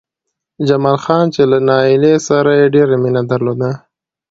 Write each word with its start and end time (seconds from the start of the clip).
جمال 0.67 0.97
خان 1.03 1.25
چې 1.33 1.41
له 1.51 1.57
نايلې 1.69 2.15
سره 2.27 2.51
يې 2.59 2.65
ډېره 2.75 2.95
مينه 3.03 3.21
درلوده 3.31 3.71